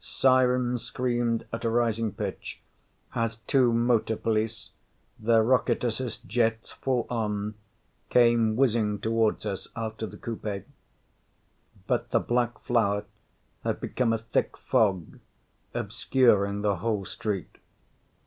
[0.03, 2.59] Sirens screamed at a rising pitch
[3.13, 4.71] as two motor police,
[5.19, 7.53] their rocket assist jets full on,
[8.09, 10.65] came whizzing toward us after the coupe.
[11.85, 13.05] But the black flower
[13.63, 15.19] had become a thick fog
[15.75, 17.59] obscuring the whole street.